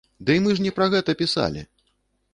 [0.29, 1.61] Дый мы ж не пра гэта пісалі!